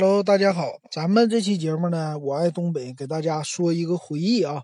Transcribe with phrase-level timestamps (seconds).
[0.00, 4.62] Hello，大家好，咱们这期节目呢，我爱东北，给大家说一个回忆啊。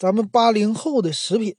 [0.00, 1.54] 咱们八零后的食品，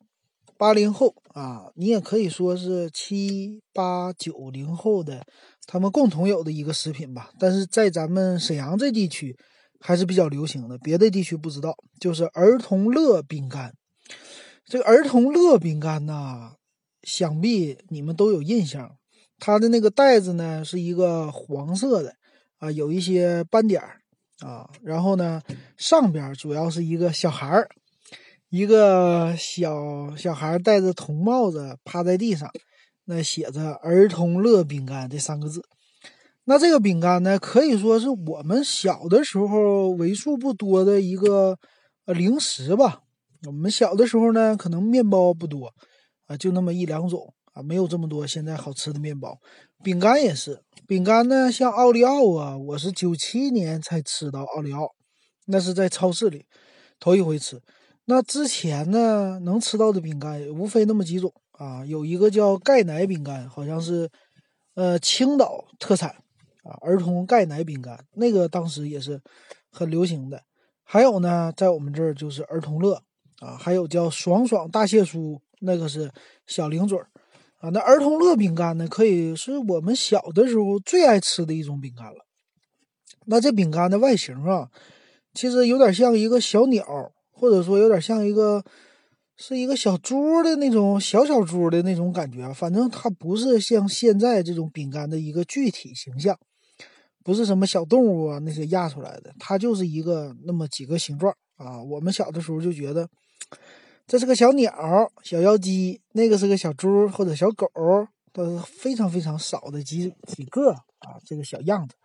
[0.58, 5.26] 八零后啊，你也可以说是七八九零后的，
[5.66, 7.32] 他们共同有的一个食品吧。
[7.40, 9.34] 但是在咱们沈阳这地区
[9.80, 11.74] 还是比较流行的，别的地区不知道。
[12.02, 13.74] 就是儿童乐饼干，
[14.66, 16.56] 这个儿童乐饼干呐，
[17.04, 18.98] 想必你们都有印象，
[19.40, 22.14] 它的那个袋子呢是一个黄色的。
[22.66, 24.02] 啊，有一些斑点儿
[24.40, 25.40] 啊，然后呢，
[25.78, 27.70] 上边主要是一个小孩儿，
[28.50, 32.50] 一个小小孩戴着铜帽子趴在地上，
[33.04, 35.64] 那写着“儿童乐饼干”这三个字。
[36.46, 41.60] 那这个饼干呢，可以说是我们小的时候为数不多的一个
[42.06, 43.04] 呃零食吧。
[43.46, 45.72] 我们小的时候呢，可能面包不多
[46.26, 47.32] 啊，就那么一两种。
[47.54, 49.40] 啊，没有这么多现在好吃的面包，
[49.86, 50.64] 饼干也是。
[50.88, 54.96] 饼干呢，像奥利奥啊，我是九七年才吃到奥利奥，
[55.46, 56.48] 那是在超市里
[57.00, 57.62] 头一回吃。
[58.06, 64.10] 那之前呢，能吃到的饼干无非那么几种啊，有一个叫钙奶饼干，好像是
[64.74, 66.10] 呃青岛特产
[66.64, 69.22] 啊，儿童钙奶饼干，那个当时也是
[69.70, 70.42] 很流行的。
[70.84, 73.04] 还有呢，在我们这儿就是儿童乐
[73.40, 76.12] 啊，还有叫爽爽大蟹酥，那个是
[76.48, 77.08] 小零嘴儿。
[77.72, 82.26] 那儿童乐饼干呢，可以是我们小的时候最爱吃的一种饼干了。
[83.26, 84.70] 那这饼干的外形啊，
[85.34, 86.86] 其实有点像一个小鸟，
[87.32, 88.64] 或者说有点像一个
[89.36, 92.52] 是一个小猪的那种小小猪的那种感觉。
[92.54, 96.38] 反正它不是像现在这种饼干的一个具体形象，
[97.24, 101.82] 不是什么小动物啊那些压出来的，它就是一个那么几个形状啊。
[101.82, 103.08] 我们小的时候就觉得。
[104.08, 104.72] 这是个小鸟、
[105.24, 107.68] 小妖姬，那个是个小猪或者小狗，
[108.32, 111.96] 都是非常非常少的几几个啊，这个小样子。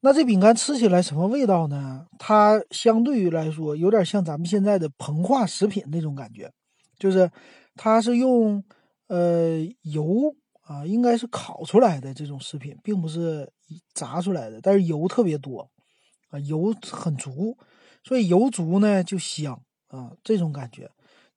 [0.00, 2.06] 那这饼干吃起来什么味道呢？
[2.18, 6.50] 它相对于来说有点像咱们现在的膨化食品那种感觉，
[6.98, 7.30] 就是
[7.76, 8.64] 它是用
[9.08, 13.48] 呃油啊，应该是烤出来的这种食品，并不是
[13.92, 15.68] 炸出来的，但是油特别多
[16.30, 17.56] 啊，油很足，
[18.02, 20.90] 所以油足呢就香啊，这种感觉。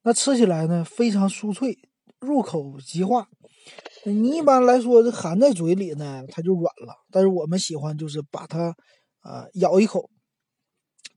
[0.05, 1.75] 那吃起来呢，非常酥脆，
[2.19, 3.27] 入口即化。
[4.05, 6.93] 你一般来说，这含在嘴里呢，它就软了。
[7.09, 8.75] 但是我们喜欢就是把它，
[9.21, 10.11] 啊，咬一口，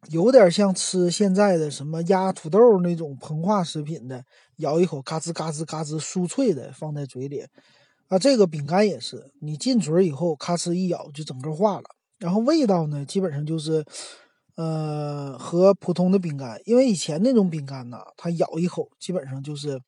[0.09, 4.25] 有点像吃现在的什么压土豆那种膨化食品的，
[4.57, 7.45] 咬一口，嘎吱嘎吱嘎吱，酥脆的放在嘴里。
[8.07, 11.85] 啊，这个饼干也是，你进嘴以后，咔哧一咬就整个化了。
[12.19, 13.85] 然后味道呢，基本上就是。
[14.59, 19.81] 呃，和普通的饼干，因为以前那种饼干呢，它咬一口基本上就是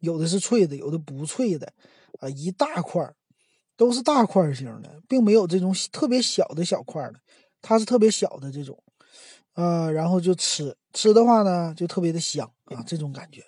[0.00, 1.72] 有的是脆的，有的不脆的，
[2.18, 3.14] 啊，一大块儿
[3.76, 7.20] 都是大块型的，并没有这种特别小的小块的，
[7.62, 8.82] 它是特别小的这种，
[9.54, 13.44] 呃，然后就吃吃的话呢，就特别的香啊，这种感觉。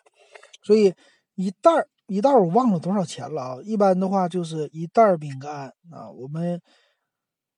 [0.62, 0.94] 所以
[1.34, 6.62] 一袋儿一袋儿我忘了多少钱了啊，一般的话就是一袋儿饼干啊，我们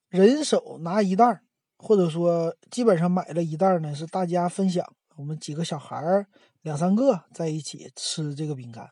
[0.09, 1.44] 人手拿一袋儿。
[1.85, 4.83] 或者说，基本上买了一袋呢，是大家分享，
[5.17, 6.27] 我们几个小孩儿
[6.63, 8.89] 两三个在一起吃这个饼干。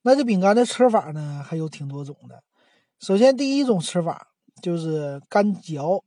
[0.00, 2.42] 那这饼干的吃法呢，还有挺多种的。
[2.98, 4.28] 首先，第一种吃法
[4.62, 6.02] 就是干嚼，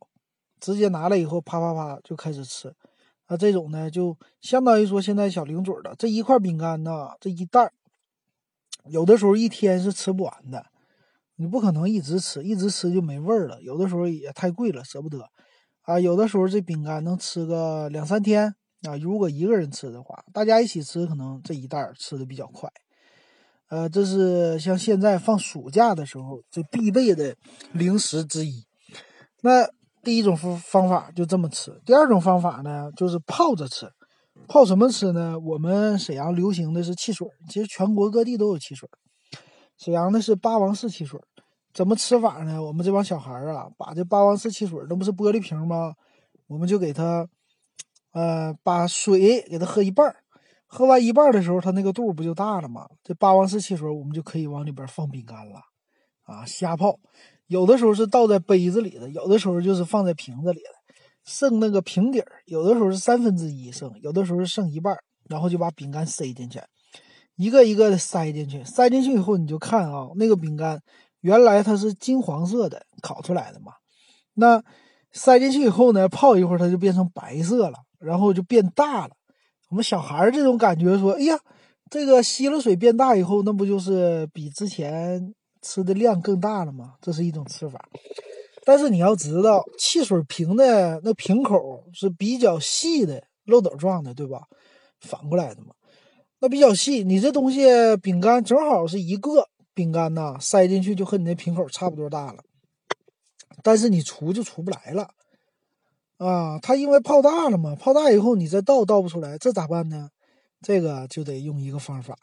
[0.60, 2.74] 直接拿了以后啪啪啪就开始吃。
[3.28, 7.72] 啊，这种呢，就相当于说现在小零嘴的这一块饼干呢，这一袋
[8.86, 10.66] 有的时候一天是吃不完的。
[11.36, 13.62] 你不可能一直吃，一直吃就没味儿了。
[13.62, 15.30] 有的时候也太贵了，舍不得。
[15.88, 18.98] 啊，有的时候这饼干能吃个两三天啊。
[18.98, 22.70] 如果一个人吃的话，大家一起吃，可能这一袋吃的比较快。
[23.70, 27.38] 呃，这是像现在放暑假的时候这必备的
[27.72, 28.66] 零食之一。
[29.40, 29.66] 那
[30.04, 33.90] 第一种方方法就这么吃，第二种方法呢就是泡着吃。
[34.50, 35.40] 泡什么吃呢？
[35.40, 38.90] 我们沈阳流行的是汽水，其实全国各地都有汽水。
[39.78, 41.18] 沈阳的是八王寺汽水。
[41.78, 42.60] 怎么吃法呢？
[42.60, 45.94] 我们这帮小孩啊，把这八王寺汽水，那不是玻璃瓶吗？
[46.48, 47.30] 我们就给他，
[48.14, 50.16] 呃，把水给他喝一半
[50.66, 52.88] 喝完一半的时候，他那个肚不就大了吗？
[53.04, 55.62] 这八王寺汽水，我们就可以往里边放饼干了，
[56.24, 56.98] 啊，瞎泡。
[57.46, 60.70] 有的时候是倒在杯子里的，有的时候就是放在瓶子里的，
[61.26, 64.98] 剩那个瓶底儿，有的时候是三分之一剩，有的时候是剩一半
[65.30, 66.60] 然后就把饼干塞进去，
[67.36, 70.82] 一个一个的塞进去，塞进去以后，你就看啊，那个饼干。
[71.28, 73.74] 原来它是金黄色的，烤出来的嘛。
[74.36, 74.64] 那
[75.12, 79.14] 塞进去以后呢，泡一会儿它就变成白色了，然后就变大了。
[79.70, 81.38] 我们小孩儿这种感觉说：“哎呀，
[81.92, 87.78] 这个吸了水变大以后，那不就是比之前吃的量更大了吗？”这是一种吃法。
[88.64, 94.44] 但是你要知道，汽水瓶的那瓶口是比较细的，漏斗状的，对吧？
[95.02, 95.74] 反过来的嘛，
[96.40, 97.04] 那比较细。
[97.04, 97.66] 你这东西
[98.02, 102.40] 饼干正好是一个饼干呐，塞进去就和你那瓶口差不多大了，
[103.62, 105.10] 但是你出就出不来了
[106.18, 106.58] 啊！
[106.60, 110.10] 它因为泡大了嘛，泡大以后你再倒倒不出来，这咋办呢？
[110.62, 112.18] 这个就得用一个方法。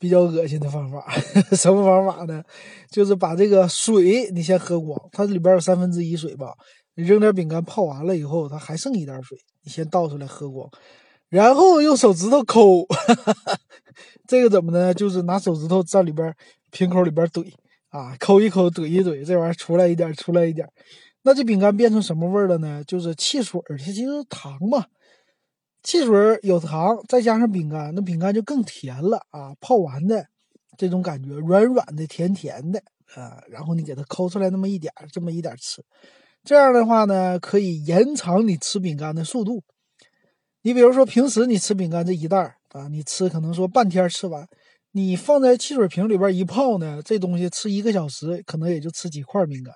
[0.00, 1.06] 比较恶心的方法，
[1.54, 2.42] 什么方法呢？
[2.90, 6.54] 就是把这个水你先喝光，它里边有三分之一水吧。
[6.96, 10.68] 你扔点饼干泡完了以后，它还剩一点水，你先倒出来喝光，
[11.34, 12.86] 然后用手指头抠。
[14.28, 14.94] 这个怎么呢？
[14.94, 16.32] 就是拿手指头在里边
[16.70, 17.52] 瓶口里边怼
[17.88, 20.68] 啊，抠一抠，怼一怼，这玩意儿出来一点，出来一点。
[21.24, 22.84] 那这饼干变成什么味儿了呢？
[22.86, 24.84] 就是汽水，它其实糖嘛。
[25.82, 29.52] 汽水有糖，再加上饼干，那饼干就更甜了啊！
[29.60, 30.24] 泡完的
[30.78, 32.78] 这种感觉，软软的、甜甜的
[33.16, 33.42] 啊。
[33.50, 35.82] 然后你给它抠出来那么一点这么一点吃，
[36.44, 39.64] 这样的话呢，可以延长你吃饼干的速度。
[40.66, 42.38] 你比如说平时你吃饼干这一袋
[42.70, 44.48] 啊，你吃可能说半天吃完，
[44.92, 49.74] 你放在汽水瓶里边一泡呢，这东西吃一个小时可能也就吃几块饼干，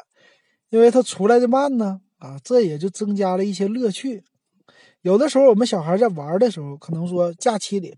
[0.71, 4.25] 因为它出来的慢呢啊，这也就增加了一些乐趣。
[5.03, 7.95] 有的时候，我们小孩在玩的时候，可能说假期里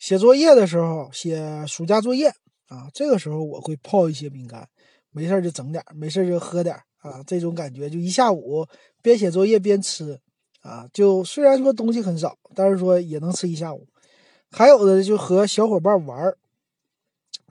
[0.00, 2.26] 写作业的时候，写暑假作业
[2.66, 4.68] 啊，这个时候我会泡一些饼干，
[5.12, 8.66] 没事就整点，没事就喝点啊，这种感觉就一下午
[9.00, 10.18] 边写作业边吃
[10.68, 13.86] 啊，就虽然说东西很少，但是说也能吃一下午。
[14.50, 16.34] 还有的就和小伙伴玩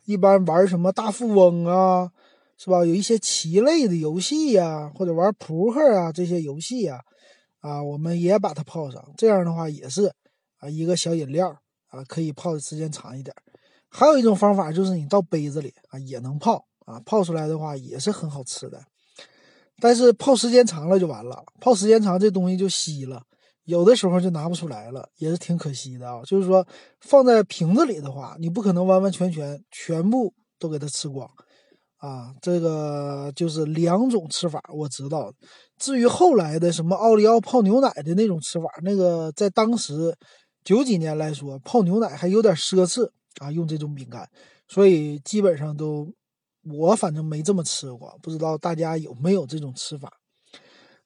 [0.06, 2.12] 一般玩什么大富翁啊，
[2.58, 2.86] 是吧？
[2.86, 7.02] 有一些棋类的游戏呀，或者玩扑克啊这些游戏呀。
[7.60, 10.14] 啊，我们也把它泡上，这样的话也是
[10.60, 11.50] 啊，一个小饮料
[11.88, 13.36] 啊，可以泡的时间长一点。
[13.90, 18.80] 还有一种方法就是你倒杯子里啊，也能泡啊，泡出来的话也是很好吃的。
[19.80, 23.22] 但是泡时间长了就完了，泡时间长这东西就稀了，
[23.66, 26.22] 有的时候就拿不出来了，也是挺可惜的啊。
[26.26, 26.66] 就是说
[27.02, 31.30] 放在瓶子里的话，你不可能完完全全全部都给它吃光。
[31.98, 35.34] 啊，这个就是两种吃法，我知道。
[35.80, 40.16] 至于后来的什么奥利奥泡牛奶的那种吃法，那个在当时
[40.64, 43.10] 九几年来说，泡牛奶还有点奢侈
[43.40, 44.30] 啊，用这种饼干，
[44.68, 46.08] 所以基本上都
[46.74, 50.12] 我反正没这么吃过，不知道大家有没有这种吃法。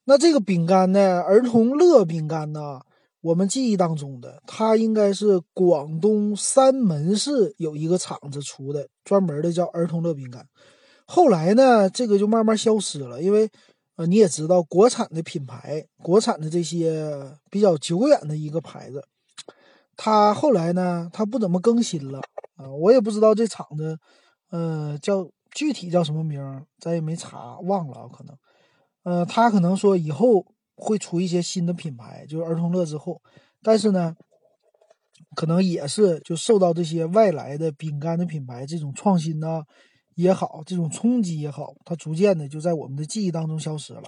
[0.04, 2.80] 那这个饼干呢，儿童乐饼干呢，
[3.20, 10.46] 我们记忆当中的，它应该是广东三门市有一个厂子出的，专门的叫儿童乐饼干。
[11.06, 13.48] 后来呢，这个就慢慢消失了，因为，
[13.96, 19.04] 呃，你也知道，国产的品牌，国产的这些比较久远的一个牌子，
[19.96, 22.20] 它后来呢，它不怎么更新了
[22.56, 23.98] 啊，我也不知道这厂子，
[24.50, 26.40] 呃，叫具体叫什么名，
[26.78, 28.36] 咱也没查，忘了啊可能，
[29.04, 30.44] 呃，他可能说以后
[30.74, 33.20] 会出一些新的品牌，就是儿童乐之后，
[33.62, 34.14] 但是呢，
[35.34, 39.62] 可能也是就受到这些外来的饼干的品牌这种创新呢。
[40.14, 44.02] 也好，这种冲击也好，它逐渐的就在我们的记忆当中消失了。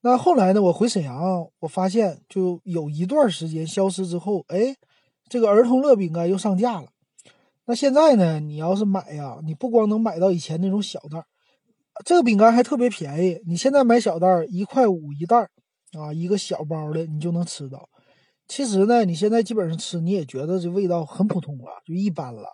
[0.00, 0.62] 那后来呢？
[0.62, 4.74] 我回沈阳，我发现就有一段时间消失之后，哎，
[5.28, 6.88] 这个儿童乐饼干又上架了。
[7.66, 8.40] 那现在呢？
[8.40, 11.26] 你要是买呀，你不光能买到以前那种小袋儿，
[12.04, 13.40] 这个饼干还特别便宜。
[13.46, 15.50] 你现在买小袋儿，一块五一袋儿
[15.98, 17.88] 啊，一个小包的你就能吃到。
[18.46, 22.48] 其实呢，你现在基本上吃，你也觉得这味道很普通了，就一般了。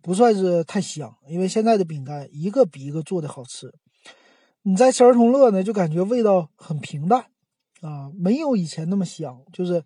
[0.00, 3.72] 不算是太香，因为现在的饼干一个比一个做的好吃。
[4.62, 7.26] 你在吃儿童乐呢，就感觉味道很平淡
[7.80, 9.82] 啊，没有以前那么香，就是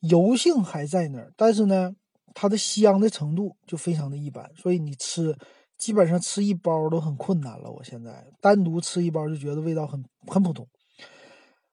[0.00, 1.94] 油性还在那儿，但是呢，
[2.34, 4.48] 它的香的程度就非常的一般。
[4.56, 5.36] 所以你吃，
[5.76, 7.70] 基本上吃一包都很困难了。
[7.70, 10.66] 我现在单独吃一包就觉得味道很很普通，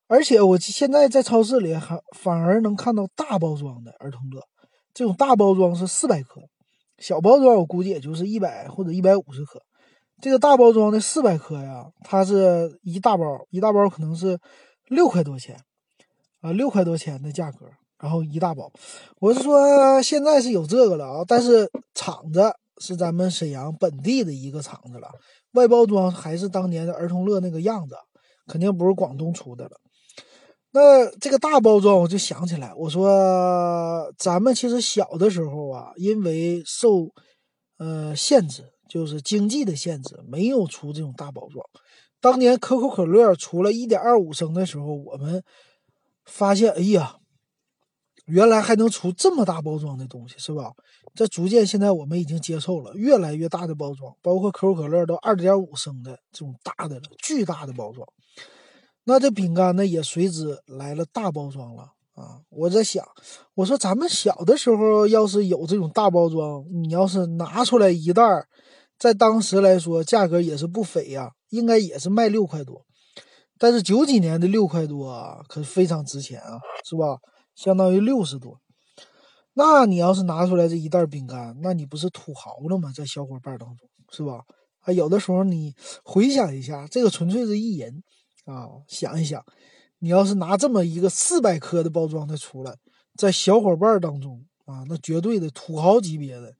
[0.07, 4.41] 而且我现在在超市里还反而能看到大包装的儿童乐，
[4.93, 6.41] 这种大包装是四百克。
[6.97, 9.61] 小包装我估计也就是一百或者一百五十克，
[10.21, 14.39] 这个大包装的四百克呀，它是一大包，一大包可能是
[14.87, 15.59] 六块多钱，
[16.39, 17.65] 啊，六块多钱的价格，
[17.99, 18.71] 然后一大包。
[19.19, 25.09] 我是说现在是有这个了啊，但是厂子是咱们沈阳本地的一个厂子了，
[25.53, 27.95] 外包装还是当年的儿童乐那个样子，
[28.47, 29.71] 肯定不是广东出的了。
[30.71, 37.07] 那这个大包装，我就想起来，我说 咱们其实小的时候啊，因为受
[37.77, 41.65] 呃限制，就是经济的限制，没有出这种大包装。
[42.19, 45.41] 当年可口可乐出了一点二五升的时候，我们
[46.25, 47.15] 发现，哎呀，
[48.25, 50.71] 原来还能出这么大包装的东西，是吧？
[51.13, 58.07] 这逐渐现在我们已经接受了越来越大的包装，包括可口可乐都二点五升的这种大的了，巨大的包装。
[59.05, 61.83] 那这饼干呢，也随之来了大包装了
[62.15, 62.41] 啊！
[62.49, 63.05] 我在想，
[63.53, 68.23] 我说咱们小的时候要是有这种大包装，你要是拿出来一袋，
[68.97, 72.83] 在当时来说价格也是不菲呀，应该也是卖六块多。
[73.59, 77.17] 但是九几年的六块多啊，可是非常值钱啊，是吧？
[77.55, 78.59] 相当于六十多。
[79.53, 82.91] 那你要是拿出来这一袋饼干，那你不是土豪了吗？
[82.93, 84.43] 在小伙伴当中，是吧？
[84.81, 88.03] 啊，有的时候你回想一下，这个纯粹是意淫。
[88.45, 89.43] 啊，想一想，
[89.97, 92.75] 你要是拿这么一个四百克的包装的出来，
[93.17, 96.53] 在小伙伴当中啊，那绝对的土豪级别的，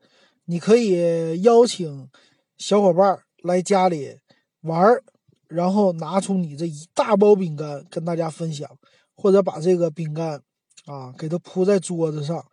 [0.45, 2.09] 你可以邀请
[2.57, 4.17] 小伙伴来家里
[4.61, 5.03] 玩儿，
[5.47, 8.67] 然后拿出你这一大包饼干跟大家分享，
[9.13, 10.41] 或者把这个饼干
[10.85, 12.45] 啊给它铺在桌子上，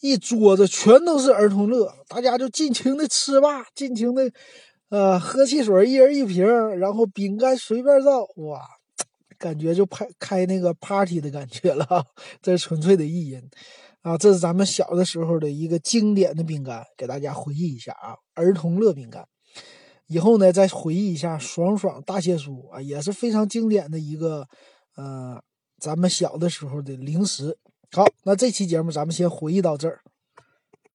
[0.00, 4.30] 一桌子全都是儿童乐，大家就尽情的吃吧，尽情的。
[4.88, 6.46] 呃，喝汽水，一人一瓶，
[6.78, 8.60] 然后饼干随便造，哇，
[9.36, 12.06] 感觉就开开那个 party 的感觉了，
[12.40, 13.42] 这是纯粹的意淫
[14.02, 14.16] 啊！
[14.16, 19.26] 这是咱们小的时候的一个经典的饼干，给大家回忆一下啊，儿童乐饼干。
[20.06, 24.46] 以后呢，再回忆一下爽爽大蟹酥啊，也是非常经典的一个
[24.94, 25.42] 呃，
[25.80, 27.58] 咱们小的时候的零食。
[27.96, 30.00] 好，那这期节目咱们先回忆到这儿。